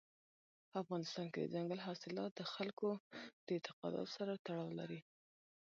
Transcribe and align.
په 0.69 0.75
افغانستان 0.83 1.25
کې 1.33 1.39
دځنګل 1.43 1.79
حاصلات 1.87 2.31
د 2.35 2.41
خلکو 2.53 2.89
د 3.45 3.47
اعتقاداتو 3.55 4.13
سره 4.17 4.31
تړاو 4.45 4.69
لري. 4.79 4.99